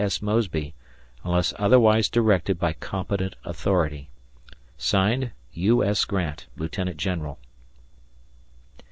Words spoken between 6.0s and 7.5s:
Grant, Lieutenant General.